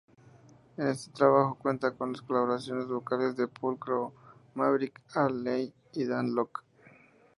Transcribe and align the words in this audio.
Este 0.77 1.11
trabajo 1.11 1.59
cuenta 1.61 1.91
con 1.91 2.11
las 2.13 2.23
colaboraciones 2.23 2.87
vocales 2.87 3.35
de 3.35 3.47
Pulcro, 3.47 4.13
Maverick, 4.55 4.99
Alley 5.15 5.71
y 5.93 6.05
Dan 6.05 6.33
Lok. 6.33 6.63